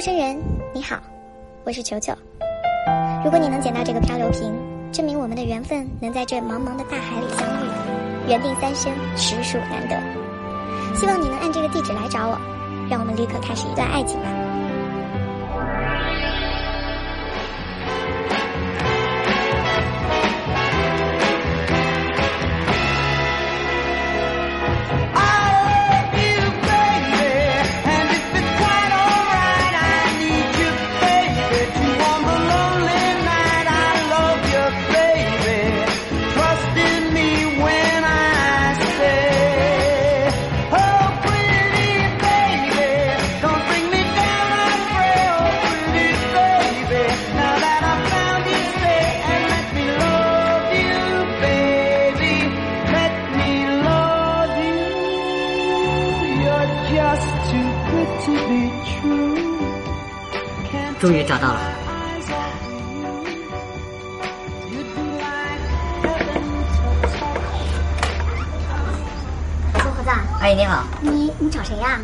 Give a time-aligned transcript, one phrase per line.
[0.00, 0.34] 陌生人，
[0.72, 0.98] 你好，
[1.62, 2.10] 我是球球。
[3.22, 4.50] 如果你能捡到这个漂流瓶，
[4.90, 10.96] 证明我们的缘分能在这茫茫的大海里相遇，缘定三生，实属难得。
[10.96, 12.40] 希望你能按这个地址来找我，
[12.88, 14.49] 让我们立刻开始一段爱情吧。
[61.00, 61.60] 终于找到了，
[69.72, 70.10] 小伙子。
[70.40, 71.98] 阿姨你好，你你找谁呀？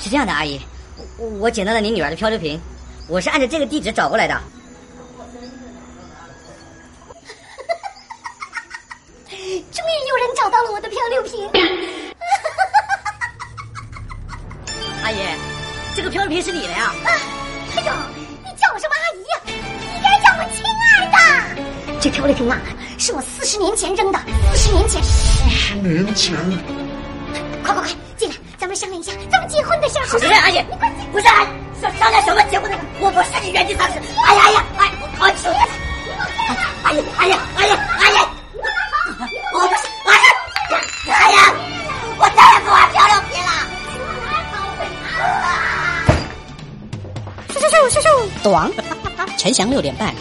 [0.00, 0.60] 是这样的，阿姨，
[1.18, 2.60] 我我捡到了你女儿的漂流瓶，
[3.06, 4.34] 我是按照这个地址找过来的。
[9.30, 11.48] 终于有人找到了我的漂流瓶。
[16.08, 16.84] 个漂流瓶是你的呀？
[17.04, 17.10] 啊
[17.76, 17.92] 哎呦，
[18.42, 19.36] 你叫我什么阿姨呀？
[19.92, 21.98] 你该叫我亲爱的。
[22.00, 22.56] 这漂流瓶啊，
[22.96, 24.18] 是我四十年前扔的。
[24.54, 25.02] 四十年前。
[25.02, 26.34] 四十年前。
[27.62, 30.06] 快快快，进来，咱们商量一下咱们结婚的事儿。
[30.06, 31.06] 是是，阿姨，你快进。
[31.12, 31.26] 不是，
[31.78, 32.82] 商商量什么结婚的事？
[33.00, 34.00] 我不是你原地踏实。
[34.26, 35.68] 哎呀哎呀，哎，我求你了。
[36.84, 37.38] 阿姨阿姨阿
[47.58, 48.70] 咻咻咻咻咻，短，
[49.36, 50.14] 陈翔六点半